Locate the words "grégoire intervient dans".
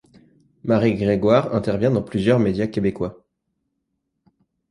0.95-2.01